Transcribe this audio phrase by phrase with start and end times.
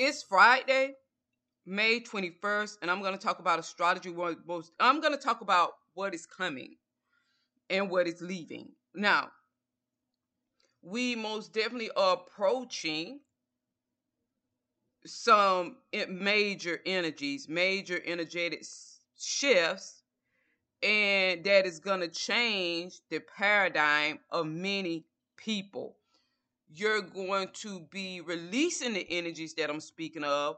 [0.00, 0.94] It's Friday,
[1.66, 4.14] May 21st, and I'm going to talk about astrology.
[4.46, 6.76] Most, I'm going to talk about what is coming
[7.68, 8.68] and what is leaving.
[8.94, 9.32] Now,
[10.82, 13.18] we most definitely are approaching
[15.04, 18.64] some major energies, major energetic
[19.18, 20.04] shifts,
[20.80, 25.96] and that is going to change the paradigm of many people
[26.68, 30.56] you're going to be releasing the energies that I'm speaking of.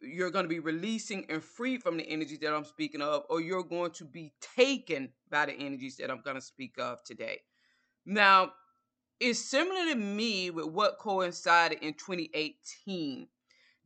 [0.00, 3.40] You're going to be releasing and free from the energies that I'm speaking of, or
[3.40, 7.40] you're going to be taken by the energies that I'm going to speak of today.
[8.06, 8.52] Now,
[9.20, 13.26] it's similar to me with what coincided in 2018.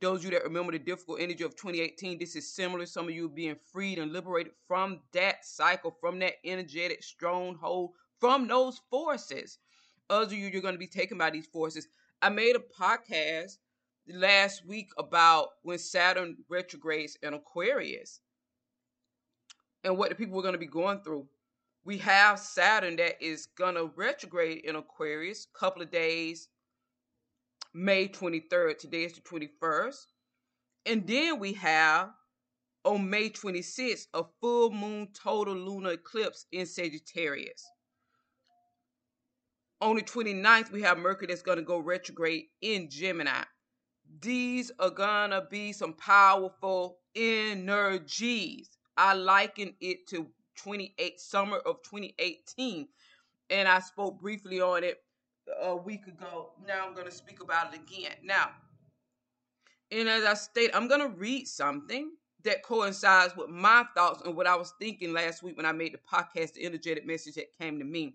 [0.00, 2.84] Those of you that remember the difficult energy of 2018, this is similar.
[2.84, 8.48] Some of you being freed and liberated from that cycle, from that energetic stronghold, from
[8.48, 9.58] those forces.
[10.12, 11.88] Others of you, you're going to be taken by these forces.
[12.20, 13.56] I made a podcast
[14.06, 18.20] last week about when Saturn retrogrades in Aquarius
[19.82, 21.26] and what the people are going to be going through.
[21.86, 26.50] We have Saturn that is going to retrograde in Aquarius a couple of days,
[27.72, 28.76] May 23rd.
[28.76, 30.08] Today is the 21st.
[30.84, 32.10] And then we have
[32.84, 37.64] on May 26th a full moon total lunar eclipse in Sagittarius
[39.82, 43.42] on the 29th, we have Mercury that's going to go retrograde in Gemini.
[44.20, 48.70] These are going to be some powerful energies.
[48.96, 52.86] I liken it to 28 summer of 2018
[53.50, 54.98] and I spoke briefly on it
[55.60, 56.52] a week ago.
[56.66, 58.12] Now I'm going to speak about it again.
[58.22, 58.50] Now,
[59.90, 62.12] and as I state, I'm going to read something
[62.44, 65.94] that coincides with my thoughts and what I was thinking last week when I made
[65.94, 68.14] the podcast, the energetic message that came to me.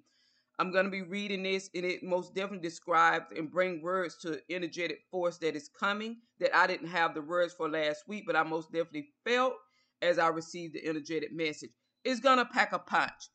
[0.59, 4.41] I'm going to be reading this, and it most definitely describes and bring words to
[4.49, 8.35] energetic force that is coming that I didn't have the words for last week, but
[8.35, 9.53] I most definitely felt
[10.01, 11.69] as I received the energetic message.
[12.03, 13.29] It's going to pack a punch.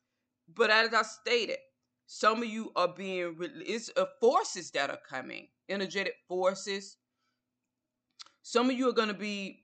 [0.53, 1.57] But as I stated,
[2.07, 6.97] some of you are being, it's uh, forces that are coming, energetic forces.
[8.41, 9.63] Some of you are going to be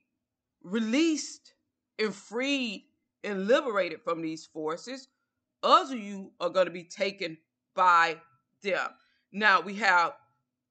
[0.62, 1.52] released
[1.98, 2.86] and freed
[3.22, 5.08] and liberated from these forces.
[5.62, 7.36] Others of you are going to be taken
[7.74, 8.16] by
[8.62, 8.88] them.
[9.32, 10.12] Now we have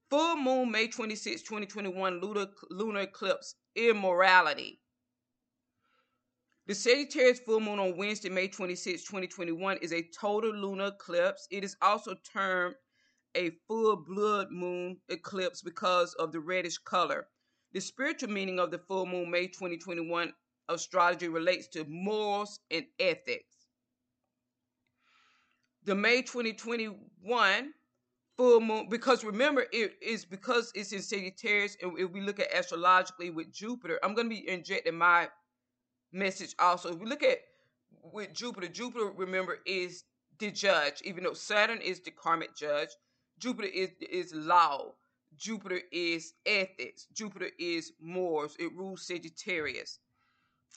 [0.10, 4.82] full moon May 26, 2021, lunar, lunar eclipse, immorality.
[6.68, 11.48] The Sagittarius full moon on Wednesday, May 26, 2021, is a total lunar eclipse.
[11.50, 12.76] It is also termed
[13.36, 17.28] a full blood moon eclipse because of the reddish color.
[17.74, 20.34] The spiritual meaning of the full moon May 2021
[20.68, 23.59] astrology relates to morals and ethics
[25.89, 27.73] the May 2021
[28.38, 32.53] full moon because remember it is because it's in Sagittarius and if we look at
[32.53, 35.29] astrologically with Jupiter, I'm going to be injecting my
[36.13, 36.94] message also.
[36.94, 37.39] If we look at
[38.03, 40.03] with Jupiter, Jupiter remember is
[40.38, 42.89] the judge, even though Saturn is the karmic judge.
[43.39, 44.94] Jupiter is is law.
[45.38, 47.07] Jupiter is ethics.
[47.16, 48.56] Jupiter is morals.
[48.59, 49.97] It rules Sagittarius.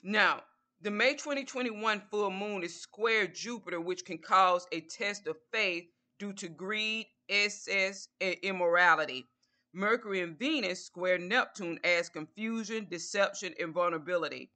[0.01, 0.41] Now,
[0.83, 5.85] the May 2021 full moon is square Jupiter, which can cause a test of faith
[6.19, 9.25] due to greed, excess, and immorality.
[9.71, 14.51] Mercury and Venus square Neptune adds confusion, deception, and vulnerability.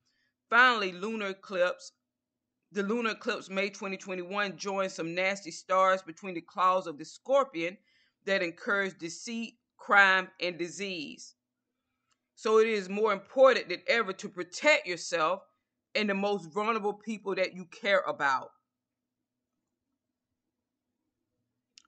[0.50, 1.94] Finally, lunar eclipse.
[2.74, 7.78] The lunar eclipse May 2021 joins some nasty stars between the claws of the scorpion
[8.26, 11.36] that encourage deceit, crime, and disease.
[12.36, 15.44] So it is more important than ever to protect yourself
[15.98, 18.52] and the most vulnerable people that you care about.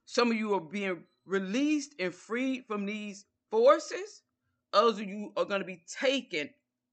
[0.06, 4.24] Some of you are being released and freed from these forces.
[4.74, 6.50] Others of you are going to be taken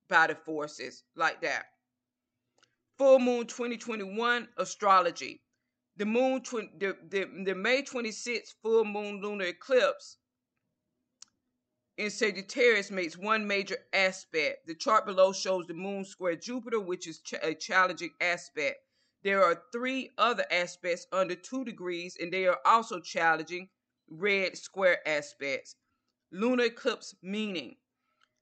[0.09, 1.65] by the forces like that.
[2.99, 5.43] Full Moon 2021 astrology.
[5.97, 10.19] The moon, tw- the, the, the May 26th full moon lunar eclipse
[11.97, 14.67] in Sagittarius makes one major aspect.
[14.67, 18.79] The chart below shows the moon square Jupiter, which is ch- a challenging aspect.
[19.23, 23.71] There are three other aspects under two degrees, and they are also challenging
[24.09, 25.77] red square aspects.
[26.31, 27.77] Lunar eclipse meaning.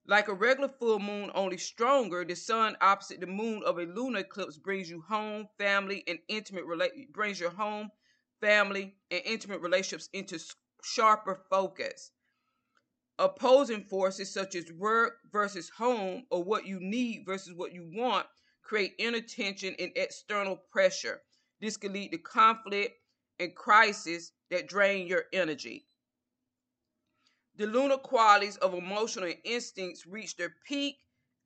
[0.06, 4.20] Like a regular full moon, only stronger, the sun opposite the moon of a lunar
[4.20, 7.90] eclipse brings you home, family, and intimate relate brings your home,
[8.40, 10.38] family, and intimate relationships into
[10.82, 12.10] sharper focus.
[13.19, 18.26] Opposing forces such as work versus home or what you need versus what you want
[18.64, 21.22] create inner tension and external pressure.
[21.61, 22.99] This can lead to conflict
[23.38, 25.87] and crisis that drain your energy.
[27.56, 30.96] The lunar qualities of emotional instincts reach their peak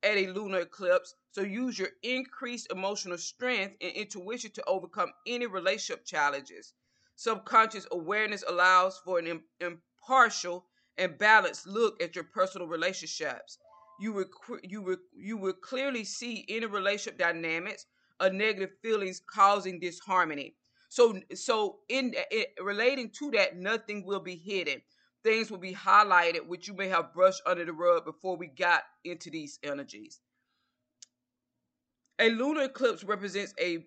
[0.01, 5.45] at a lunar eclipse, so use your increased emotional strength and intuition to overcome any
[5.45, 6.73] relationship challenges.
[7.15, 10.65] Subconscious awareness allows for an impartial
[10.99, 13.57] and balanced look at your personal relationships.
[13.99, 14.25] You will
[14.63, 17.85] you will you will clearly see any relationship dynamics
[18.21, 20.55] or negative feelings causing disharmony.
[20.89, 24.81] So so in, in relating to that, nothing will be hidden
[25.23, 28.83] things will be highlighted which you may have brushed under the rug before we got
[29.03, 30.19] into these energies.
[32.19, 33.85] A lunar eclipse represents a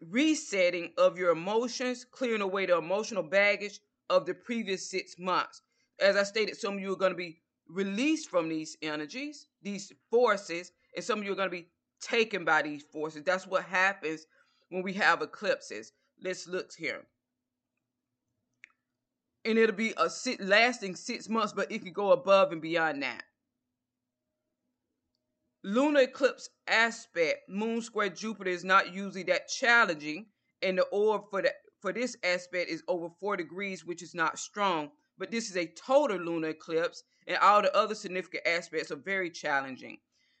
[0.00, 5.60] resetting of your emotions, clearing away the emotional baggage of the previous six months.
[6.00, 9.92] As I stated, some of you are going to be released from these energies, these
[10.10, 11.68] forces, and some of you are going to be
[12.00, 13.22] taken by these forces.
[13.24, 14.26] That's what happens
[14.68, 15.92] when we have eclipses.
[16.22, 17.06] Let's look here
[19.44, 23.02] and it'll be a sit lasting six months, but it could go above and beyond
[23.02, 23.22] that.
[25.62, 30.26] Lunar eclipse aspect, Moon square Jupiter is not usually that challenging,
[30.62, 34.38] and the orb for the for this aspect is over four degrees, which is not
[34.38, 34.90] strong.
[35.18, 39.30] But this is a total lunar eclipse, and all the other significant aspects are very
[39.30, 39.98] challenging.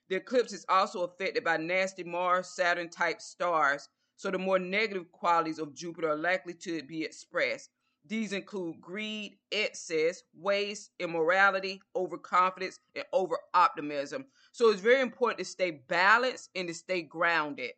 [0.08, 5.10] The eclipse is also affected by nasty Mars Saturn type stars, so the more negative
[5.12, 7.70] qualities of Jupiter are likely to be expressed.
[8.06, 14.26] These include greed, excess, waste, immorality, overconfidence, and over optimism.
[14.52, 17.72] So it's very important to stay balanced and to stay grounded.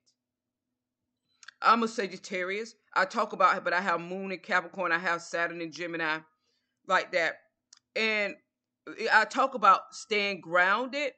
[1.63, 2.75] I'm a Sagittarius.
[2.93, 6.19] I talk about it, but I have Moon in Capricorn, I have Saturn in Gemini,
[6.87, 7.37] like that.
[7.95, 8.35] And
[9.13, 11.13] I talk about staying grounded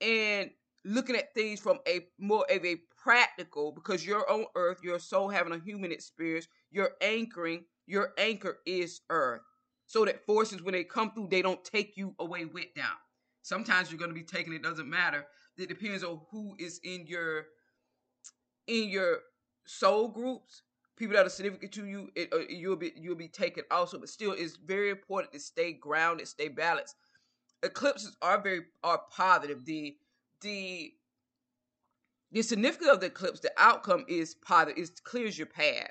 [0.00, 0.50] and
[0.84, 5.28] looking at things from a more of a practical because you're on earth, your soul
[5.28, 9.42] having a human experience, you're anchoring your anchor is earth.
[9.86, 12.84] So that forces, when they come through, they don't take you away with them.
[13.42, 15.26] Sometimes you're going to be taken, it doesn't matter.
[15.58, 17.46] It depends on who is in your
[18.68, 19.18] in your
[19.66, 20.62] soul groups,
[21.00, 23.98] people that are significant to you, it, uh, you'll be you'll be taken also.
[23.98, 26.94] But still, it's very important to stay grounded, stay balanced.
[27.64, 29.64] Eclipses are very are positive.
[29.64, 29.96] The
[30.42, 30.92] the
[32.30, 34.78] the significance of the eclipse, the outcome is positive.
[34.84, 35.90] It clears your path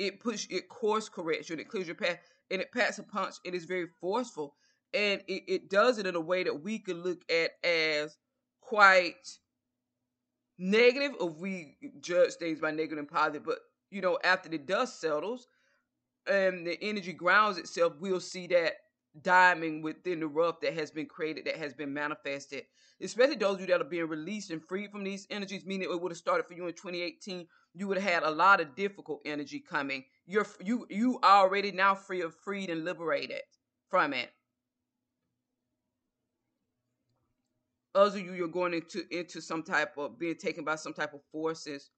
[0.00, 2.18] it puts it course corrects you and it clears your path
[2.50, 4.54] and it packs a punch it is very forceful
[4.94, 8.16] and it, it does it in a way that we can look at as
[8.62, 9.38] quite
[10.58, 13.58] negative if we judge things by negative and positive but
[13.90, 15.48] you know after the dust settles
[16.26, 18.74] and the energy grounds itself we'll see that
[19.22, 22.64] diamond within the rough that has been created that has been manifested
[23.02, 26.00] especially those of you that are being released and freed from these energies meaning it
[26.00, 29.20] would have started for you in 2018 you would have had a lot of difficult
[29.24, 30.04] energy coming.
[30.26, 33.42] You're you you are already now free of freed and liberated
[33.88, 34.30] from it.
[37.94, 41.14] Others of you, you're going into into some type of being taken by some type
[41.14, 41.90] of forces.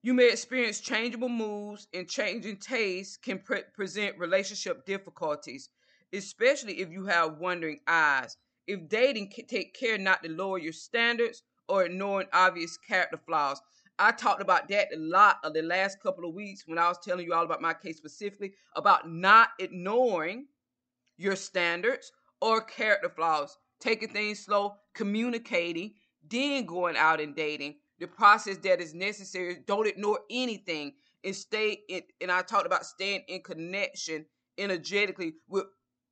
[0.00, 5.70] You may experience changeable moods and changing tastes can pre- present relationship difficulties,
[6.12, 8.36] especially if you have wandering eyes.
[8.68, 13.60] If dating, take care not to lower your standards or ignoring obvious character flaws.
[13.98, 16.98] I talked about that a lot of the last couple of weeks when I was
[17.02, 20.46] telling you all about my case specifically about not ignoring
[21.16, 25.94] your standards or character flaws, taking things slow, communicating,
[26.30, 27.74] then going out and dating.
[28.00, 29.58] The process that is necessary.
[29.66, 32.02] Don't ignore anything and stay in.
[32.20, 34.26] And I talked about staying in connection
[34.56, 35.64] energetically with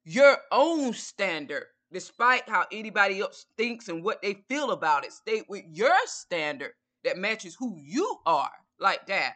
[0.05, 5.13] your own standard despite how anybody else thinks and what they feel about it.
[5.13, 6.73] Stay with your standard
[7.05, 8.51] that matches who you are,
[8.81, 9.35] like that.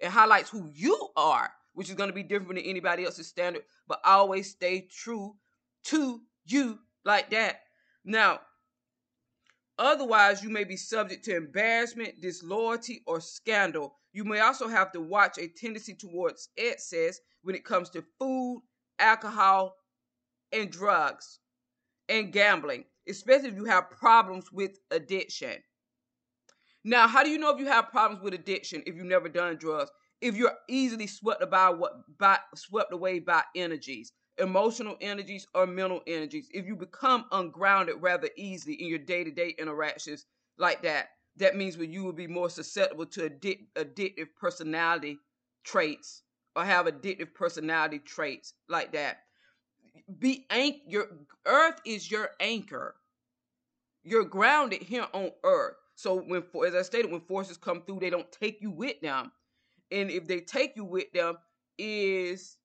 [0.00, 3.62] It highlights who you are, which is going to be different than anybody else's standard,
[3.86, 5.36] but always stay true
[5.84, 7.60] to you, like that.
[8.04, 8.40] Now,
[9.78, 13.96] otherwise, you may be subject to embarrassment, disloyalty, or scandal.
[14.12, 18.62] You may also have to watch a tendency towards excess when it comes to food,
[18.98, 19.76] alcohol,
[20.52, 21.40] and drugs
[22.08, 25.56] and gambling, especially if you have problems with addiction.
[26.84, 29.56] Now, how do you know if you have problems with addiction if you've never done
[29.56, 29.90] drugs?
[30.20, 34.12] If you're easily swept what by swept away by energies.
[34.38, 36.48] Emotional energies, or mental energies.
[36.52, 40.26] If you become ungrounded rather easily in your day to day interactions
[40.58, 45.18] like that, that means when you will be more susceptible to addic- addictive personality
[45.64, 46.22] traits
[46.56, 49.18] or have addictive personality traits like that.
[50.18, 51.08] Be anch- your
[51.46, 52.96] earth is your anchor.
[54.02, 55.76] You're grounded here on earth.
[55.96, 59.32] So when as I stated, when forces come through, they don't take you with them.
[59.90, 61.38] And if they take you with them,
[61.78, 62.56] is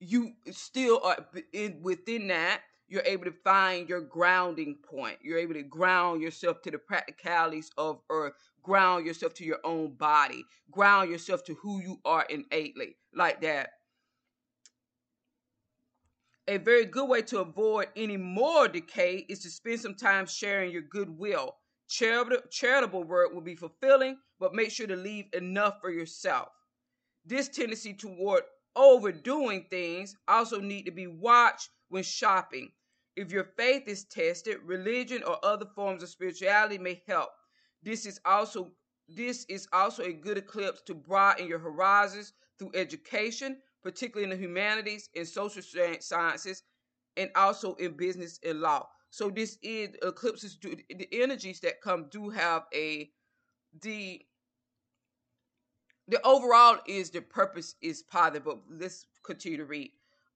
[0.00, 1.16] you still are
[1.52, 5.18] in within that you're able to find your grounding point.
[5.22, 9.94] You're able to ground yourself to the practicalities of earth, ground yourself to your own
[9.94, 13.70] body, ground yourself to who you are innately, like that.
[16.48, 20.70] A very good way to avoid any more decay is to spend some time sharing
[20.70, 21.56] your goodwill.
[21.88, 26.48] Charitable, charitable work will be fulfilling, but make sure to leave enough for yourself.
[27.24, 28.44] This tendency toward
[28.76, 32.70] overdoing things also need to be watched when shopping.
[33.16, 37.30] If your faith is tested, religion or other forms of spirituality may help.
[37.82, 38.72] This is also
[39.08, 44.44] this is also a good eclipse to broaden your horizons through education, particularly in the
[44.44, 45.62] humanities and social
[46.00, 46.62] sciences,
[47.16, 48.88] and also in business and law.
[49.10, 53.10] So this is eclipses do the energies that come do have a
[53.80, 54.22] the
[56.08, 59.90] the overall is the purpose is positive, but let's continue to read.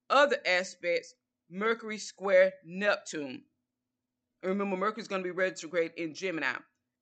[0.08, 1.14] Other aspects
[1.50, 3.42] Mercury square Neptune.
[4.42, 6.54] Remember, Mercury's going to be retrograde in Gemini,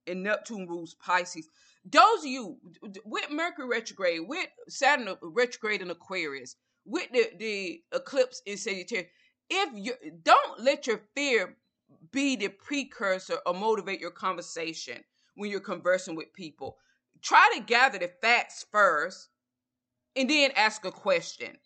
[0.06, 1.48] and Neptune rules Pisces.
[1.84, 2.58] Those of you
[3.04, 9.10] with Mercury retrograde, with Saturn retrograde in Aquarius, with the, the eclipse in Sagittarius,
[9.50, 11.56] if you don't let your fear
[12.10, 15.02] be the precursor or motivate your conversation
[15.34, 16.76] when you're conversing with people.
[17.22, 19.28] Try to gather the facts first
[20.16, 21.56] and then ask a question.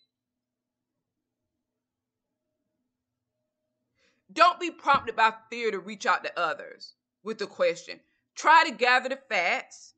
[4.32, 8.00] Don't be prompted by fear to reach out to others with the question.
[8.35, 9.94] Try to gather the facts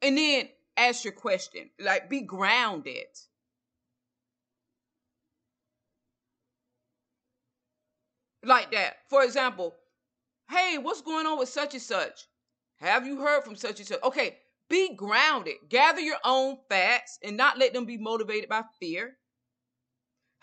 [0.00, 1.70] and then ask your question.
[1.78, 3.06] Like, be grounded.
[8.42, 8.98] Like that.
[9.10, 9.74] For example,
[10.48, 12.26] hey, what's going on with such and such?
[12.80, 14.02] Have you heard from such and such?
[14.02, 15.56] Okay, be grounded.
[15.68, 19.16] Gather your own facts and not let them be motivated by fear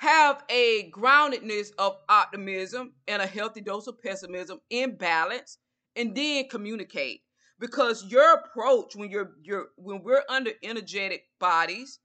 [0.04, 5.60] have a groundedness of optimism and a healthy dose of pessimism in balance
[5.96, 7.22] and then communicate
[7.58, 12.00] because your approach when you're you're when we're under energetic bodies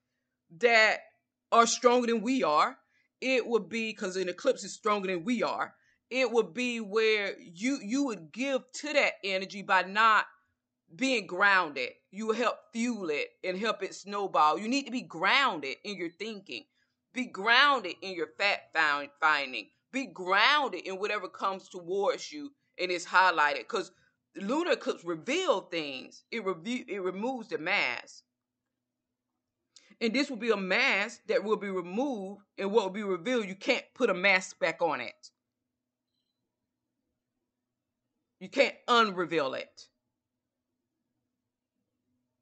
[0.58, 0.98] that
[1.50, 2.76] are stronger than we are
[3.20, 5.74] it would be because an eclipse is stronger than we are
[6.10, 10.26] it would be where you you would give to that energy by not
[10.96, 15.02] being grounded you will help fuel it and help it snowball you need to be
[15.02, 16.64] grounded in your thinking
[17.12, 18.76] be grounded in your fact
[19.20, 19.68] finding.
[19.90, 23.60] Be grounded in whatever comes towards you and is highlighted.
[23.60, 23.90] Because
[24.36, 26.22] lunar eclipse reveal things.
[26.30, 28.22] It review it removes the mask.
[30.00, 33.48] And this will be a mask that will be removed, and what will be revealed,
[33.48, 35.30] you can't put a mask back on it.
[38.40, 39.88] You can't unreveal it.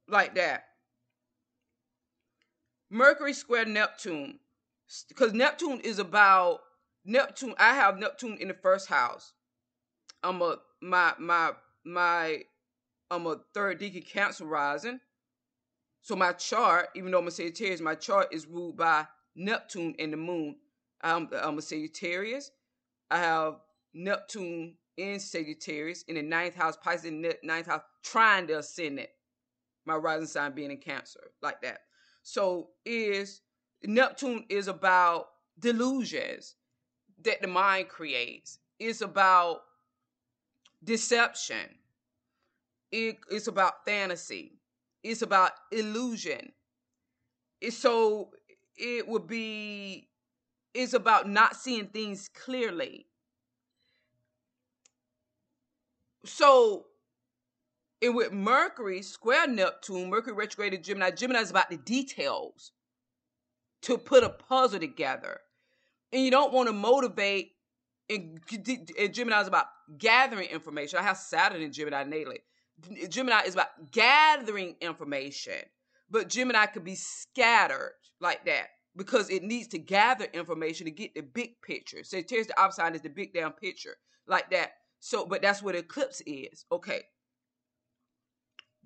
[0.09, 0.65] Like that.
[2.91, 4.39] Mercury square Neptune
[5.09, 6.61] because Neptune is about
[7.05, 7.55] Neptune.
[7.59, 9.33] I have Neptune in the first house.
[10.23, 11.53] I'm a my my
[11.85, 12.43] my
[13.11, 15.01] I'm a third decan Cancer rising.
[16.03, 20.13] So my chart, even though I'm a Sagittarius, my chart is ruled by Neptune and
[20.13, 20.57] the Moon.
[21.01, 22.53] I'm, I'm a Sagittarius.
[23.11, 23.57] I have
[23.93, 28.99] Neptune in Sagittarius in the ninth house, Pisces in the ninth house, trying to ascend
[28.99, 29.11] it.
[29.85, 31.81] My rising sign being in Cancer, like that.
[32.23, 33.43] So is
[33.85, 36.57] Neptune is about delusions
[37.23, 38.59] that the mind creates.
[38.81, 39.61] It's about
[40.83, 41.79] deception.
[42.91, 44.59] It, it's about fantasy.
[45.03, 46.53] It's about illusion.
[47.61, 48.31] It's so
[48.77, 50.09] it would be
[50.75, 53.07] it's about not seeing things clearly.
[56.27, 56.87] So
[58.03, 62.73] and with Mercury square Neptune, Mercury retrograde Gemini, Gemini is about the details
[63.83, 65.41] to put a puzzle together.
[66.13, 67.53] And you don't want to motivate.
[68.09, 68.41] And,
[68.99, 69.67] and Gemini is about
[69.99, 70.99] gathering information.
[70.99, 72.39] I have Saturn in Gemini natally.
[73.09, 75.55] Gemini is about gathering information,
[76.11, 81.15] but Gemini could be scattered like that because it needs to gather information to get
[81.15, 82.05] the big picture.
[82.05, 83.97] So, Sagittarius, the opposite is the big damn picture
[84.29, 84.73] like that.
[85.01, 86.65] So, but that's what eclipse is.
[86.73, 87.03] Okay,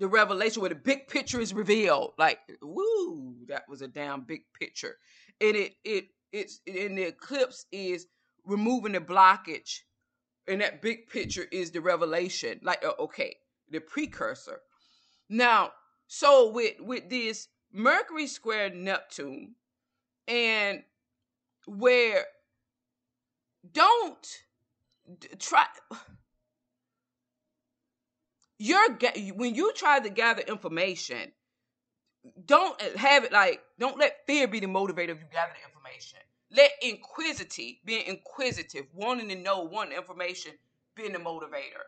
[0.01, 2.15] the revelation where the big picture is revealed.
[2.19, 4.97] Like, woo, that was a damn big picture.
[5.41, 8.07] And it it it's in the eclipse is
[8.45, 9.81] removing the blockage,
[10.49, 12.61] and that big picture is the revelation.
[12.63, 13.37] Like uh, okay,
[13.71, 14.61] the precursor.
[15.29, 15.73] Now,
[16.07, 19.55] so with with this Mercury square Neptune,
[20.27, 20.83] and
[21.67, 22.25] where
[23.71, 24.27] don't
[25.39, 25.67] try
[28.59, 28.99] you're
[29.35, 31.33] when you try to gather information
[32.47, 35.69] don't eh, have it like don't let fear be the motivator of you gather the
[35.69, 36.19] information.
[36.51, 40.53] Let inquisitive being inquisitive wanting to know wanting information
[40.97, 41.85] being the motivator.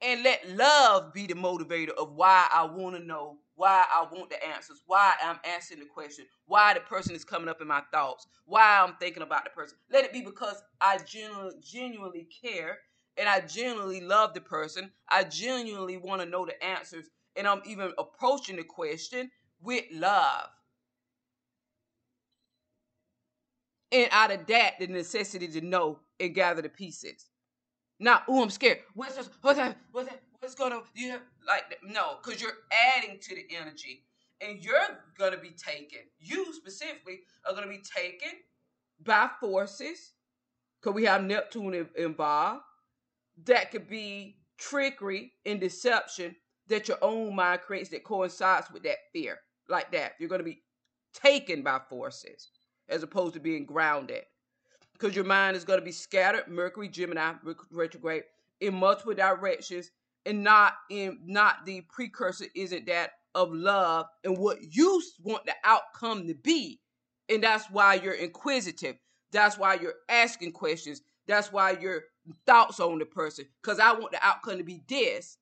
[0.00, 4.30] And let love be the motivator of why i want to know why i want
[4.30, 7.82] the answers why i'm answering the question why the person is coming up in my
[7.92, 12.78] thoughts why i'm thinking about the person let it be because i genuinely, genuinely care
[13.18, 17.62] and i genuinely love the person i genuinely want to know the answers and i'm
[17.66, 19.30] even approaching the question
[19.62, 20.48] with love.
[23.90, 27.26] And out of that, the necessity to know and gather the pieces.
[27.98, 28.80] Not, oh, I'm scared.
[28.94, 29.30] What's this?
[29.40, 29.78] What's that?
[29.92, 30.22] What's that?
[30.40, 32.58] What's gonna You have, like no, because you're
[32.96, 34.04] adding to the energy,
[34.40, 34.80] and you're
[35.18, 36.00] gonna be taken.
[36.18, 38.30] You specifically are gonna be taken
[39.02, 40.12] by forces,
[40.80, 42.62] because we have Neptune involved.
[43.44, 46.34] That could be trickery and deception
[46.66, 50.12] that your own mind creates that coincides with that fear like that.
[50.18, 50.62] You're going to be
[51.14, 52.50] taken by forces
[52.88, 54.24] as opposed to being grounded.
[54.92, 57.34] Because your mind is going to be scattered, Mercury, Gemini,
[57.70, 58.24] retrograde,
[58.60, 59.92] in multiple directions,
[60.26, 65.54] and not in not the precursor isn't that of love and what you want the
[65.64, 66.80] outcome to be.
[67.28, 68.96] And that's why you're inquisitive.
[69.32, 71.02] That's why you're asking questions.
[71.26, 72.04] That's why your
[72.46, 73.46] thoughts on the person.
[73.62, 75.36] Because I want the outcome to be this.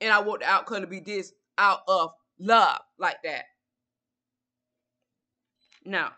[0.00, 3.44] And I want the outcome to be this out of love like that.
[5.84, 6.12] Now,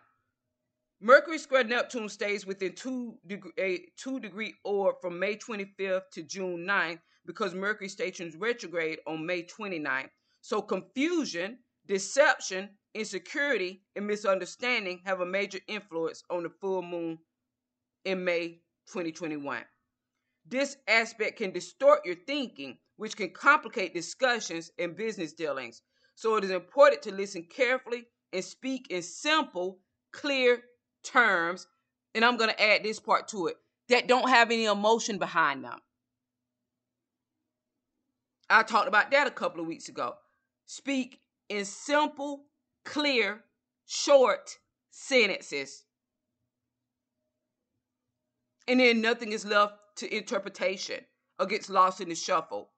[1.05, 6.23] Mercury square Neptune stays within two degree, a two degree orb from May 25th to
[6.23, 10.09] June 9th because Mercury stations retrograde on May 29th.
[10.41, 17.19] So confusion, deception, insecurity, and misunderstanding have a major influence on the full moon
[18.07, 19.63] in May 2021.
[20.47, 25.83] This aspect can distort your thinking, which can complicate discussions and business dealings.
[26.15, 30.63] So it is important to listen carefully and speak in simple, clear
[31.05, 31.67] terms.
[32.15, 33.57] And I'm going to add this part to it
[33.89, 35.79] that don't have any emotion behind them.
[38.49, 40.15] I talked about that a couple of weeks ago.
[40.67, 42.45] Speak in simple,
[42.85, 43.43] clear,
[43.87, 44.59] short
[44.91, 45.85] sentences.
[48.67, 51.01] And then nothing is left to interpretation
[51.39, 52.71] or gets lost in the shuffle.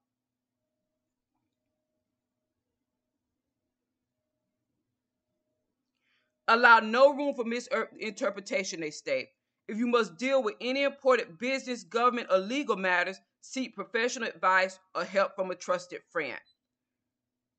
[6.48, 9.28] Allow no room for misinterpretation, they state.
[9.68, 14.78] If you must deal with any important business, government, or legal matters, seek professional advice
[14.94, 16.38] or help from a trusted friend.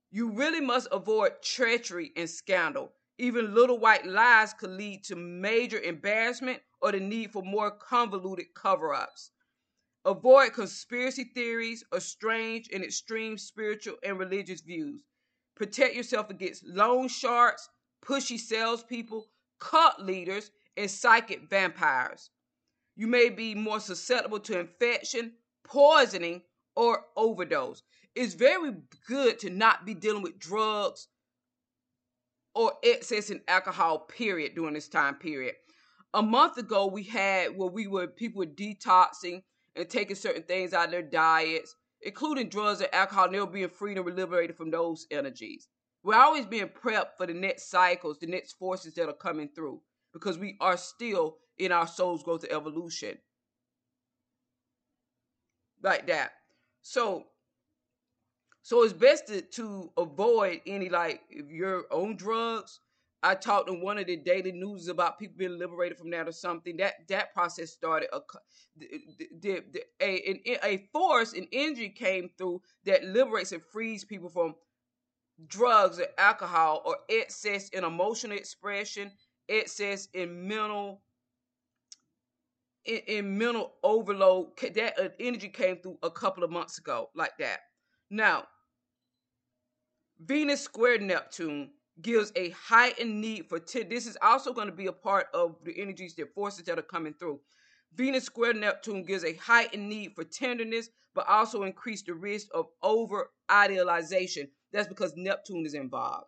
[0.09, 2.93] You really must avoid treachery and scandal.
[3.17, 8.53] Even little white lies could lead to major embarrassment or the need for more convoluted
[8.53, 9.31] cover ups.
[10.05, 15.03] Avoid conspiracy theories or strange and extreme spiritual and religious views.
[15.55, 17.67] Protect yourself against loan sharks,
[18.05, 19.27] pushy salespeople,
[19.59, 22.29] cult leaders, and psychic vampires.
[22.95, 25.33] You may be more susceptible to infection,
[25.63, 26.41] poisoning,
[26.75, 27.83] or overdose.
[28.15, 28.73] It's very
[29.07, 31.07] good to not be dealing with drugs
[32.55, 35.53] or excess in alcohol, period, during this time period.
[36.13, 39.43] A month ago, we had where we were people were detoxing
[39.75, 43.45] and taking certain things out of their diets, including drugs and alcohol, and they were
[43.45, 45.67] being freed and liberated from those energies.
[46.07, 49.81] We're always being prepped for the next cycles, the next forces that are coming through,
[50.13, 53.17] because we are still in our soul's growth and evolution.
[55.83, 56.31] Like that.
[56.81, 57.25] So
[58.61, 62.79] so it's best to, to avoid any like if you're on drugs.
[63.21, 66.31] I talked in one of the daily news about people being liberated from that or
[66.31, 66.77] something.
[66.77, 68.07] That that process started.
[68.13, 68.21] A,
[69.41, 74.55] the, the, a, a force, an energy came through that liberates and frees people from
[75.45, 79.11] drugs or alcohol or excess in emotional expression,
[79.47, 81.01] excess in mental
[82.85, 84.57] in, in mental overload.
[84.75, 87.59] That uh, energy came through a couple of months ago, like that.
[88.09, 88.45] Now,
[90.19, 91.69] Venus square Neptune
[92.01, 95.55] gives a heightened need for t- this is also going to be a part of
[95.63, 97.39] the energies the forces that are coming through
[97.95, 102.67] venus square neptune gives a heightened need for tenderness but also increase the risk of
[102.83, 106.27] over idealization that's because Neptune is involved.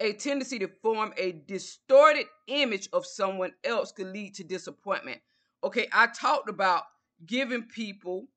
[0.00, 5.20] A tendency to form a distorted image of someone else could lead to disappointment.
[5.64, 6.84] Okay, I talked about
[7.26, 8.28] giving people.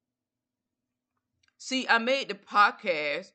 [1.58, 3.28] See, I made the podcast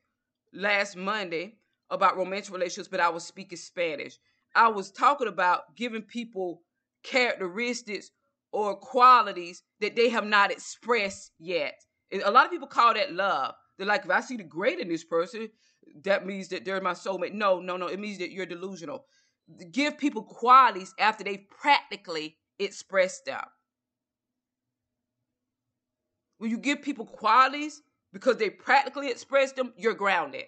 [0.53, 1.55] last Monday
[1.89, 4.17] about romantic relationships, but I was speaking Spanish.
[4.53, 6.63] I was talking about giving people
[7.03, 8.11] characteristics
[8.51, 11.75] or qualities that they have not expressed yet.
[12.11, 13.55] A lot of people call that love.
[13.77, 15.49] They're like, if I see the great in this person,
[16.03, 17.33] that means that they're my soulmate.
[17.33, 17.87] No, no, no.
[17.87, 19.05] It means that you're delusional.
[19.71, 23.41] Give people qualities after they've practically expressed them.
[26.39, 27.81] When you give people qualities
[28.13, 30.45] because they practically express them, you're grounded.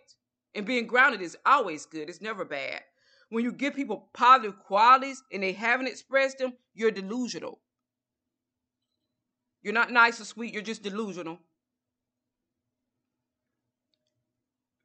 [0.55, 2.81] And being grounded is always good, it's never bad.
[3.29, 7.59] When you give people positive qualities and they haven't expressed them, you're delusional.
[9.61, 11.39] You're not nice or sweet, you're just delusional.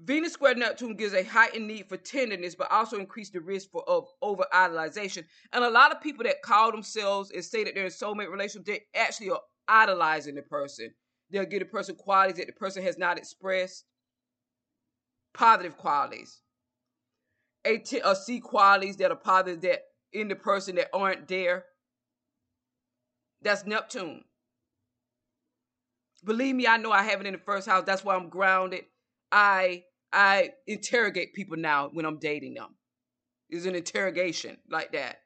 [0.04, 3.88] Venus square Neptune gives a heightened need for tenderness, but also increase the risk for
[3.88, 5.24] of over idolization.
[5.52, 8.66] And a lot of people that call themselves and say that they're in soulmate relationship,
[8.66, 10.92] they actually are idolizing the person.
[11.30, 13.86] They'll give the person qualities that the person has not expressed,
[15.32, 16.42] positive qualities.
[17.64, 21.64] A t- or see qualities that are positive that in the person that aren't there.
[23.40, 24.24] That's Neptune.
[26.24, 27.84] Believe me, I know I have it in the first house.
[27.86, 28.84] That's why I'm grounded.
[29.32, 32.76] I I interrogate people now when I'm dating them.
[33.50, 35.16] It's an interrogation like that.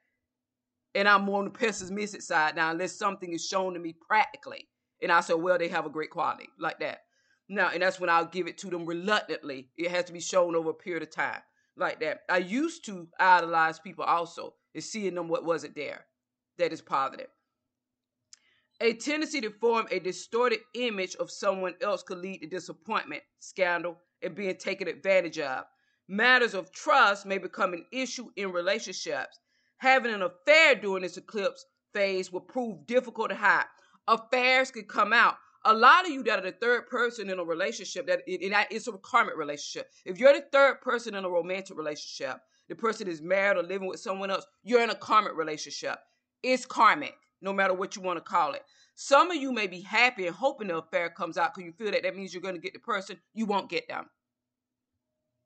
[0.94, 4.66] And I'm on the pessimistic side now, unless something is shown to me practically.
[5.02, 7.02] And I say, well, they have a great quality like that.
[7.50, 9.68] Now, and that's when I'll give it to them reluctantly.
[9.76, 11.40] It has to be shown over a period of time
[11.76, 12.20] like that.
[12.30, 16.06] I used to idolize people also and seeing them what wasn't there
[16.56, 17.28] that is positive.
[18.80, 23.98] A tendency to form a distorted image of someone else could lead to disappointment, scandal,
[24.22, 25.64] and being taken advantage of.
[26.08, 29.38] Matters of trust may become an issue in relationships.
[29.78, 33.66] Having an affair during this eclipse phase will prove difficult to hide.
[34.08, 35.36] Affairs could come out.
[35.64, 38.92] A lot of you that are the third person in a relationship, that it's a
[38.92, 39.90] karmic relationship.
[40.06, 43.88] If you're the third person in a romantic relationship, the person is married or living
[43.88, 45.98] with someone else, you're in a karmic relationship.
[46.42, 48.62] It's karmic no matter what you want to call it.
[49.00, 51.92] Some of you may be happy and hoping the affair comes out because you feel
[51.92, 53.16] that that means you're going to get the person.
[53.32, 54.10] You won't get them.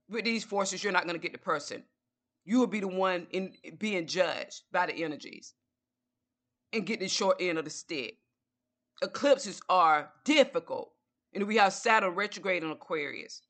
[0.08, 1.82] With these forces, you're not going to get the person.
[2.46, 5.52] You will be the one in being judged by the energies
[6.72, 8.16] and get the short end of the stick.
[9.02, 10.90] Eclipses are difficult,
[11.34, 13.42] and we have Saturn retrograde in Aquarius.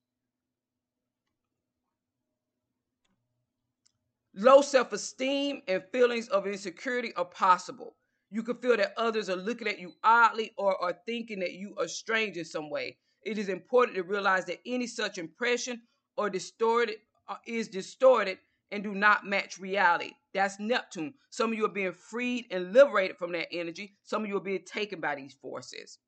[4.34, 7.94] Low self esteem and feelings of insecurity are possible.
[8.32, 11.74] You can feel that others are looking at you oddly or are thinking that you
[11.78, 12.96] are strange in some way.
[13.22, 15.82] It is important to realize that any such impression
[16.16, 16.96] or distorted
[17.28, 18.38] uh, is distorted
[18.70, 20.12] and do not match reality.
[20.32, 21.12] That's Neptune.
[21.28, 23.96] Some of you are being freed and liberated from that energy.
[24.02, 25.98] Some of you are being taken by these forces.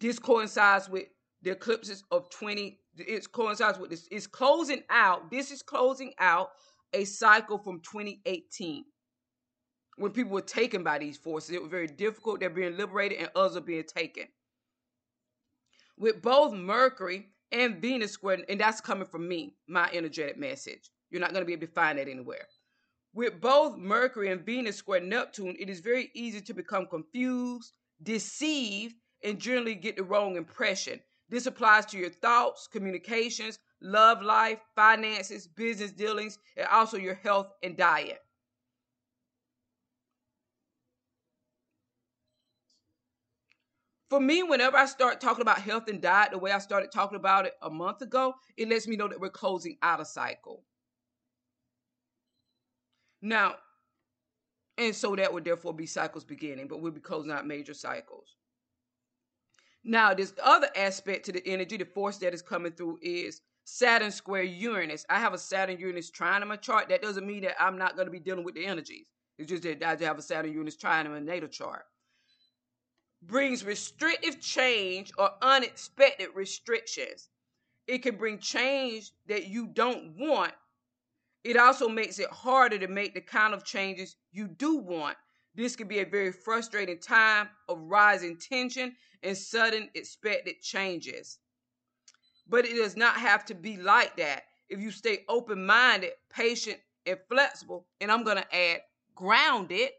[0.00, 1.08] This coincides with
[1.42, 2.78] the eclipses of 20.
[2.96, 4.08] It coincides with this.
[4.10, 5.30] It's closing out.
[5.30, 6.52] This is closing out
[6.94, 8.86] a cycle from 2018
[9.96, 11.50] when people were taken by these forces.
[11.50, 12.40] It was very difficult.
[12.40, 14.24] They're being liberated and others are being taken.
[15.96, 20.90] With both Mercury and Venus square, and that's coming from me, my energetic message.
[21.10, 22.46] You're not going to be able to find that anywhere.
[23.12, 27.72] With both Mercury and Venus square Neptune, it is very easy to become confused,
[28.02, 31.00] deceived, and generally get the wrong impression.
[31.28, 37.48] This applies to your thoughts, communications, love life, finances, business dealings, and also your health
[37.62, 38.20] and diet.
[44.10, 47.16] For me, whenever I start talking about health and diet the way I started talking
[47.16, 50.64] about it a month ago, it lets me know that we're closing out a cycle.
[53.22, 53.54] Now,
[54.76, 58.34] and so that would therefore be cycles beginning, but we'll be closing out major cycles.
[59.84, 64.10] Now, this other aspect to the energy, the force that is coming through is Saturn
[64.10, 65.06] square Uranus.
[65.08, 66.88] I have a Saturn Uranus trine in my chart.
[66.88, 69.06] That doesn't mean that I'm not going to be dealing with the energies.
[69.38, 71.84] It's just that I have a Saturn Uranus trine in my natal chart
[73.22, 77.28] brings restrictive change or unexpected restrictions.
[77.86, 80.52] It can bring change that you don't want.
[81.42, 85.16] It also makes it harder to make the kind of changes you do want.
[85.54, 91.38] This can be a very frustrating time of rising tension and sudden expected changes.
[92.46, 96.78] But it does not have to be like that if you stay open minded, patient,
[97.06, 97.86] and flexible.
[98.00, 98.82] And I'm going to add
[99.14, 99.90] grounded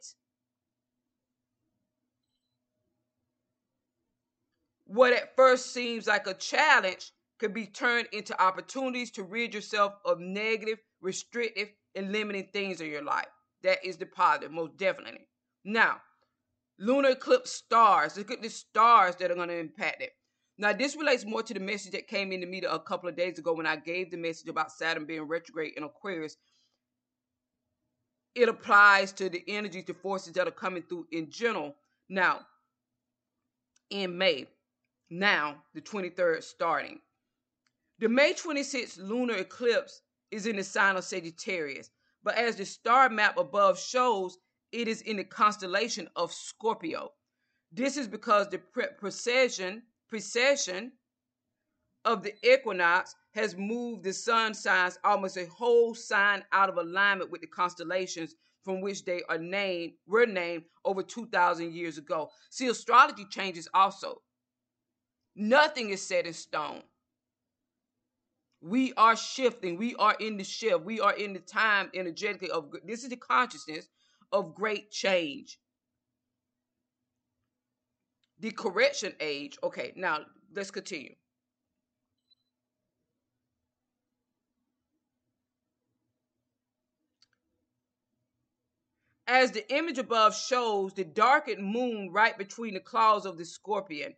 [4.93, 9.93] What at first seems like a challenge could be turned into opportunities to rid yourself
[10.03, 13.27] of negative restrictive, and limiting things in your life.
[13.63, 15.27] That is the positive, most definitely.
[15.65, 16.01] Now,
[16.79, 18.17] lunar eclipse stars.
[18.17, 20.11] Look at the stars that are going to impact it.
[20.57, 23.39] Now, this relates more to the message that came into me a couple of days
[23.39, 26.37] ago when I gave the message about Saturn being retrograde in Aquarius.
[28.35, 31.75] It applies to the energies, the forces that are coming through in general.
[32.09, 32.41] Now,
[33.89, 34.47] in May,
[35.11, 36.99] now the 23rd starting.
[37.99, 41.91] The May 26th lunar eclipse is in the sign of Sagittarius,
[42.23, 44.37] but as the star map above shows,
[44.71, 47.11] it is in the constellation of Scorpio.
[47.71, 48.59] This is because the
[48.97, 50.91] precession precession
[52.03, 57.31] of the equinox has moved the sun signs almost a whole sign out of alignment
[57.31, 62.67] with the constellations from which they are named were named over 2000 years ago see
[62.67, 64.21] astrology changes also
[65.35, 66.81] nothing is set in stone
[68.61, 72.71] we are shifting we are in the shift we are in the time energetically of
[72.85, 73.87] this is the consciousness
[74.31, 75.59] of great change
[78.41, 79.57] the correction age.
[79.63, 80.21] Okay, now
[80.53, 81.15] let's continue.
[89.27, 94.13] As the image above shows, the darkened moon right between the claws of the scorpion.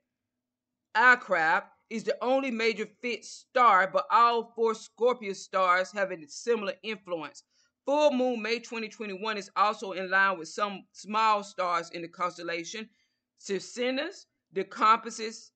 [0.95, 6.73] Akrab is the only major fit star, but all four Scorpio stars have a similar
[6.84, 7.43] influence.
[7.86, 12.89] Full moon May 2021 is also in line with some small stars in the constellation
[13.43, 15.51] Circinus, the compasses,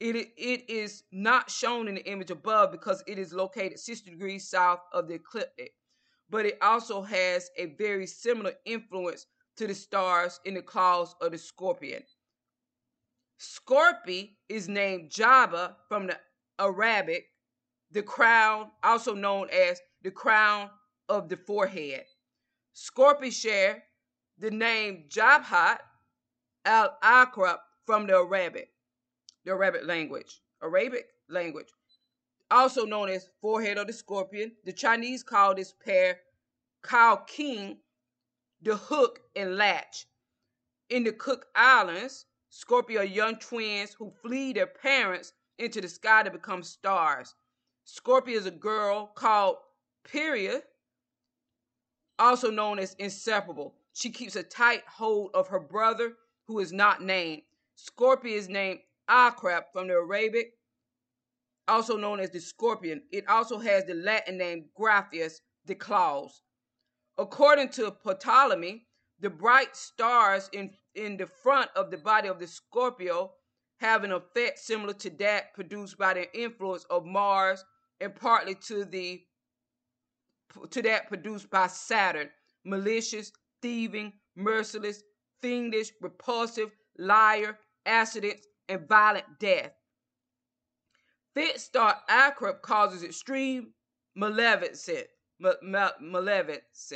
[0.00, 4.48] it, it is not shown in the image above because it is located 60 degrees
[4.50, 5.72] south of the ecliptic.
[6.28, 11.32] But it also has a very similar influence to the stars in the claws of
[11.32, 12.02] the scorpion.
[13.42, 16.16] Scorpy is named Jabba from the
[16.60, 17.26] Arabic,
[17.90, 20.70] the crown, also known as the crown
[21.08, 22.04] of the forehead.
[22.72, 23.82] Scorpi share
[24.38, 25.78] the name Jabhat
[26.64, 28.70] al Akrab from the Arabic,
[29.44, 30.40] the Arabic language.
[30.62, 31.72] Arabic language,
[32.48, 34.52] also known as forehead of the scorpion.
[34.64, 36.20] The Chinese call this pair
[36.82, 37.78] Kao King,
[38.62, 40.06] the hook and latch.
[40.90, 46.22] In the Cook Islands, Scorpio are young twins who flee their parents into the sky
[46.22, 47.34] to become stars.
[47.84, 49.56] Scorpio is a girl called
[50.04, 50.60] Pyria,
[52.18, 53.74] also known as inseparable.
[53.94, 56.12] She keeps a tight hold of her brother
[56.46, 57.40] who is not named.
[57.76, 60.52] Scorpion is named Akrab from the Arabic,
[61.68, 63.02] also known as the scorpion.
[63.10, 66.42] It also has the Latin name Graffias, the claws.
[67.16, 68.86] According to Ptolemy,
[69.22, 73.32] the bright stars in, in the front of the body of the Scorpio
[73.78, 77.64] have an effect similar to that produced by the influence of Mars
[78.00, 79.22] and partly to the
[80.70, 82.28] to that produced by Saturn,
[82.64, 83.32] malicious,
[83.62, 85.02] thieving, merciless,
[85.40, 89.72] fiendish, repulsive, liar, accidents, and violent death.
[91.34, 93.72] Fit star Akrab causes extreme
[94.14, 94.90] malevolence.
[95.40, 96.92] Malevolence.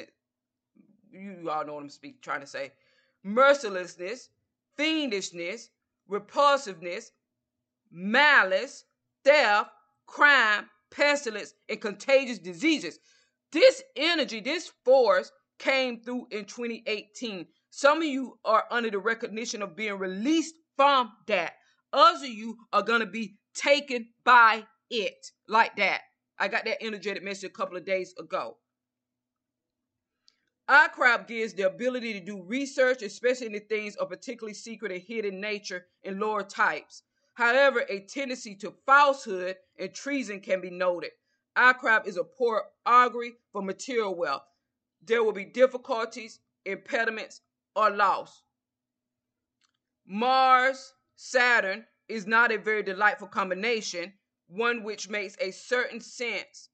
[1.11, 2.73] You all know what I'm trying to say.
[3.23, 4.29] Mercilessness,
[4.79, 5.69] fiendishness,
[6.09, 7.11] repulsiveness,
[7.91, 8.85] malice,
[9.25, 9.71] theft,
[10.07, 12.99] crime, pestilence, and contagious diseases.
[13.53, 19.61] This energy, this force came through in 2018 some of you are under the recognition
[19.61, 21.53] of being released from that.
[21.93, 26.01] Others of you are going to be taken by it like that.
[26.39, 28.57] I got that energetic message a couple of days ago.
[30.69, 35.03] Akrab gives the ability to do research, especially in the things of particularly secret and
[35.03, 37.03] hidden nature and lower types.
[37.35, 41.13] However, a tendency to falsehood and treason can be noted.
[41.57, 44.43] Akrab is a poor augury for material wealth.
[45.03, 47.43] There will be difficulties, impediments,
[47.77, 48.43] or loss.
[50.05, 54.13] Mars, Saturn is not a very delightful combination,
[54.49, 56.71] one which makes a certain sense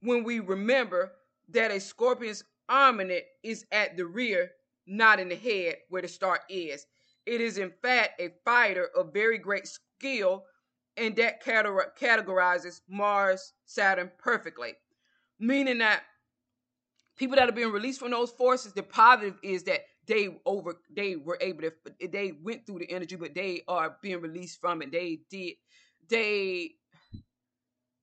[0.00, 1.12] when we remember
[1.48, 4.50] that a scorpion's armament is at the rear,
[4.86, 6.86] not in the head where the star is.
[7.26, 10.44] It is, in fact, a fighter of very great skill,
[10.96, 14.74] and that categorizes Mars, Saturn perfectly.
[15.40, 16.02] Meaning that
[17.16, 21.16] people that are being released from those forces, the positive is that they over they
[21.16, 21.72] were able to
[22.08, 24.92] they went through the energy, but they are being released from it.
[24.92, 25.54] They did
[26.08, 26.72] they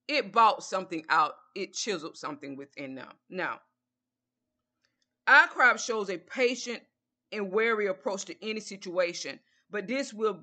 [0.07, 3.09] it bought something out, it chiseled something within them.
[3.29, 3.59] Now,
[5.31, 6.83] Akrab shows a patient
[7.31, 9.39] and wary approach to any situation,
[9.69, 10.41] but this will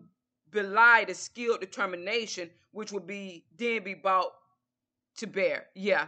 [0.51, 4.33] belie the skilled determination which will be then be brought
[5.19, 5.67] to bear.
[5.75, 6.07] Yeah.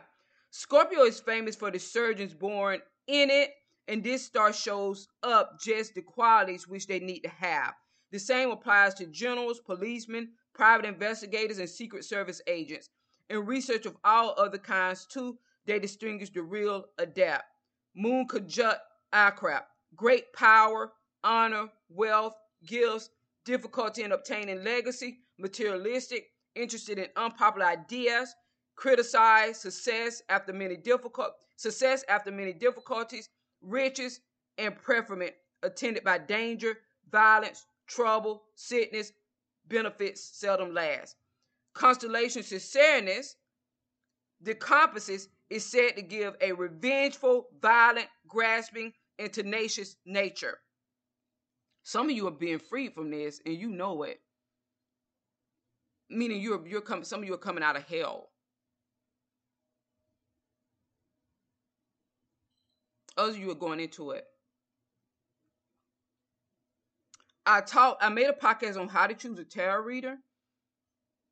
[0.50, 3.50] Scorpio is famous for the surgeons born in it,
[3.86, 7.74] and this star shows up just the qualities which they need to have.
[8.12, 12.88] The same applies to generals, policemen, private investigators, and Secret Service agents.
[13.28, 17.44] In research of all other kinds, too, they distinguish the real adept.
[17.94, 18.80] Moon conjunct
[19.12, 19.64] Akrab,
[19.96, 20.92] great power,
[21.24, 22.34] honor, wealth,
[22.66, 23.10] gifts,
[23.44, 28.34] difficulty in obtaining legacy, materialistic, interested in unpopular ideas,
[28.76, 33.28] criticize success after many difficult success after many difficulties,
[33.60, 34.20] riches,
[34.58, 36.78] and preferment attended by danger,
[37.10, 39.12] violence, trouble, sickness,
[39.68, 41.16] benefits seldom last.
[41.74, 43.34] Constellation Circinus,
[44.40, 50.58] the compasses is said to give a revengeful, violent, grasping, and tenacious nature.
[51.82, 54.20] Some of you are being freed from this, and you know it.
[56.08, 57.04] Meaning you're you're coming.
[57.04, 58.30] Some of you are coming out of hell.
[63.16, 64.24] Others you are going into it.
[67.46, 68.02] I talked.
[68.02, 70.16] I made a podcast on how to choose a tarot reader,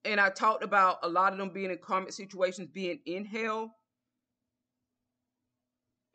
[0.04, 3.77] and I talked about a lot of them being in karmic situations, being in hell,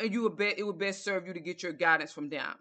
[0.03, 2.55] and you would bet it would best serve you to get your guidance from them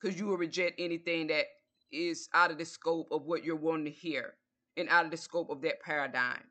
[0.00, 1.46] because you will reject anything that
[1.92, 4.34] is out of the scope of what you're wanting to hear
[4.76, 6.44] and out of the scope of that paradigm.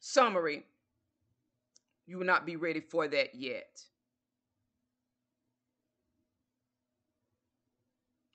[0.00, 0.64] Summary
[2.06, 3.80] You will not be ready for that yet.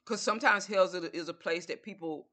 [0.06, 2.29] Because sometimes hell is a, is a place that people,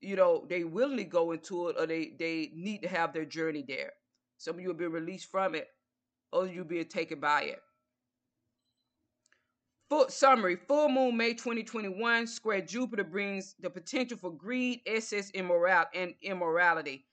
[0.00, 3.64] you know, they willingly go into it or they, they need to have their journey
[3.66, 3.92] there.
[4.36, 5.68] Some of you have been released from it
[6.32, 7.62] or you being taken by it.
[9.88, 15.86] Full summary full moon may 2021 square jupiter brings the potential for greed excess immoral
[15.94, 17.06] and immorality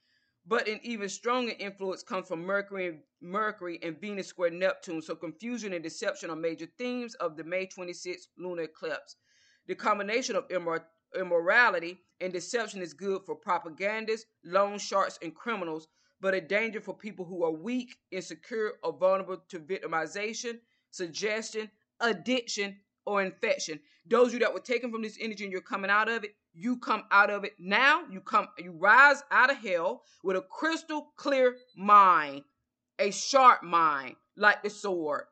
[0.45, 5.71] but an even stronger influence comes from mercury mercury and venus square neptune so confusion
[5.71, 9.15] and deception are major themes of the may 26th lunar eclipse
[9.67, 10.83] the combination of immor-
[11.17, 15.87] immorality and deception is good for propagandists loan sharks and criminals
[16.21, 20.59] but a danger for people who are weak, insecure, or vulnerable to victimization,
[20.91, 23.79] suggestion, addiction, or infection.
[24.07, 26.35] Those of you that were taken from this energy and you're coming out of it,
[26.53, 28.03] you come out of it now.
[28.09, 32.43] You come, you rise out of hell with a crystal clear mind,
[32.97, 35.25] a sharp mind, like the sword.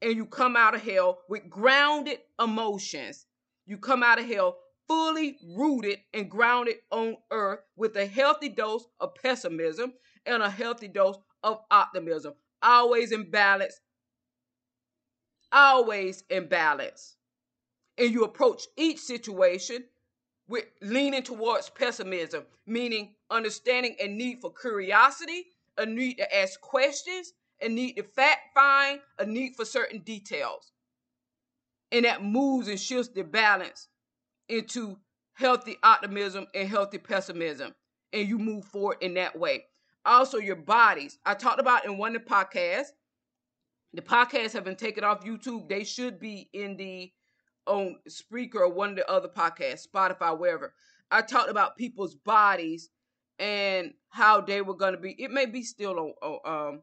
[0.00, 3.26] And you come out of hell with grounded emotions.
[3.66, 4.56] You come out of hell
[4.88, 9.94] fully rooted and grounded on earth with a healthy dose of pessimism
[10.24, 12.34] and a healthy dose of optimism.
[12.62, 13.80] Always in balance.
[15.52, 17.16] Always in balance.
[17.98, 19.84] And you approach each situation
[20.48, 25.46] with leaning towards pessimism, meaning understanding a need for curiosity,
[25.78, 30.72] a need to ask questions, a need to fact find, a need for certain details.
[31.90, 33.88] And that moves and shifts the balance
[34.48, 34.98] into
[35.34, 37.74] healthy optimism and healthy pessimism.
[38.12, 39.64] And you move forward in that way.
[40.04, 41.18] Also, your bodies.
[41.26, 42.88] I talked about in one of the podcasts.
[43.92, 45.68] The podcasts have been taken off YouTube.
[45.68, 47.12] They should be in the
[47.66, 50.72] on Spreaker or one of the other podcasts, Spotify, wherever.
[51.10, 52.90] I talked about people's bodies
[53.38, 55.12] and how they were going to be.
[55.20, 56.82] It may be still on, on um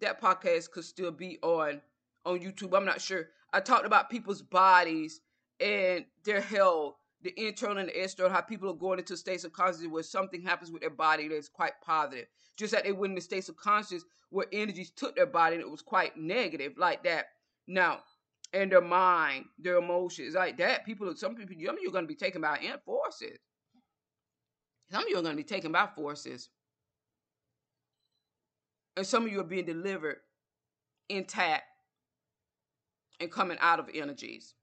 [0.00, 1.80] that podcast could still be on
[2.24, 2.76] on YouTube.
[2.76, 3.28] I'm not sure.
[3.52, 5.20] I talked about people's bodies
[5.60, 9.52] and their health, the internal and the external, how people are going into states of
[9.52, 12.26] consciousness where something happens with their body that's quite positive.
[12.56, 15.70] Just like they went into states of consciousness where energies took their body and it
[15.70, 17.26] was quite negative, like that.
[17.66, 18.00] Now,
[18.52, 20.86] and their mind, their emotions, like that.
[20.86, 23.38] People, some people, some of you are going to be taken by forces.
[24.90, 26.48] Some of you are going to be taken by forces.
[28.96, 30.16] And some of you are being delivered
[31.08, 31.64] intact
[33.20, 34.54] and coming out of energies.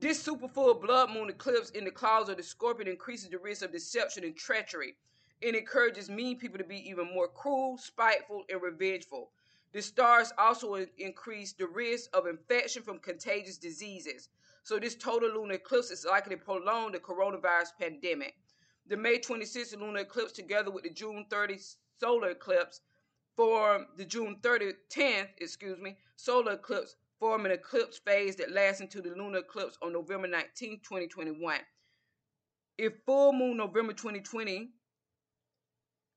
[0.00, 3.62] This super full blood moon eclipse in the clouds of the scorpion increases the risk
[3.62, 4.96] of deception and treachery.
[5.42, 9.30] It encourages mean people to be even more cruel, spiteful, and revengeful.
[9.72, 14.30] The stars also increase the risk of infection from contagious diseases.
[14.62, 18.36] So this total lunar eclipse is likely to prolong the coronavirus pandemic.
[18.86, 21.58] The May 26th lunar eclipse together with the June 30
[22.00, 22.80] solar eclipse
[23.36, 28.80] form the June 30th 10th, excuse me, solar eclipse form an eclipse phase that lasts
[28.80, 31.58] into the lunar eclipse on November 19, 2021.
[32.78, 34.70] If full moon November 2020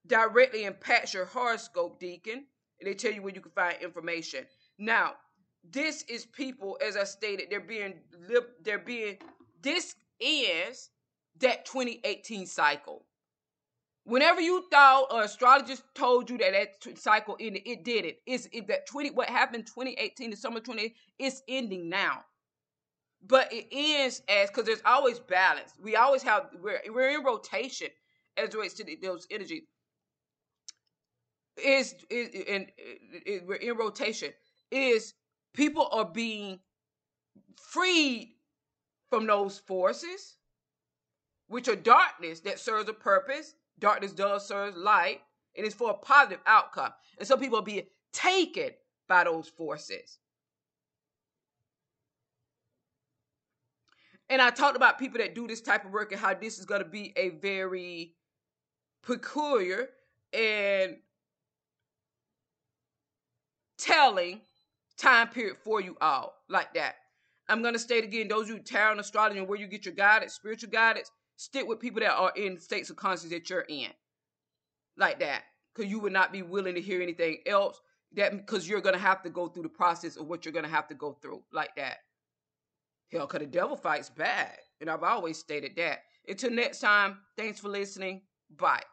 [0.08, 2.46] directly impacts your horoscope, Deacon,
[2.80, 4.46] and they tell you where you can find information.
[4.80, 5.14] Now,
[5.70, 7.96] this is people, as I stated, they're being
[8.64, 9.18] they're being
[9.62, 10.90] this is
[11.40, 13.06] that 2018 cycle.
[14.06, 18.22] Whenever you thought or astrologist told you that that cycle ended, it did it.
[18.26, 22.26] It's it, that 20 what happened 2018 to summer 20 it's ending now.
[23.26, 25.74] But it ends as because there's always balance.
[25.82, 27.88] We always have we're we're in rotation
[28.36, 29.64] as relates to the, those energies.
[31.64, 32.68] Is is and
[33.48, 34.34] we're in rotation.
[34.70, 35.14] Is
[35.54, 36.60] people are being
[37.56, 38.36] freed
[39.10, 40.36] from those forces,
[41.48, 45.22] which are darkness that serves a purpose Darkness does serve light,
[45.56, 46.92] and it's for a positive outcome.
[47.18, 48.72] And some people are being taken
[49.08, 50.20] by those forces.
[54.30, 56.66] And I talked about people that do this type of work and how this is
[56.66, 58.16] going to be a very
[59.04, 59.90] peculiar
[60.32, 60.98] and
[63.78, 64.42] telling
[64.98, 66.96] time period for you all like that.
[67.50, 69.94] I'm going to state again those you tarot and astrology and where you get your
[69.94, 73.90] guidance, spiritual guidance, stick with people that are in states of consciousness that you're in,
[74.98, 77.82] like that, because you would not be willing to hear anything else.
[78.16, 80.88] That because you're gonna have to go through the process of what you're gonna have
[80.90, 81.98] to go through, like that.
[83.12, 86.00] Hell, cause the devil fights bad, and I've always stated that.
[86.28, 88.22] Until next time, thanks for listening.
[88.50, 88.84] Bye.